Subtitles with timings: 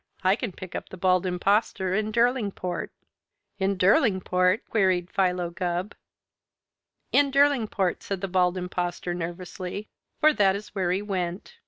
[0.23, 2.89] I can pick up the Bald Impostor in Derlingport."
[3.59, 5.93] "In Derlingport?" queried Philo Gubb.
[7.11, 11.59] "In Derlingport," said the Bald Impostor nervously, "for that is where he went.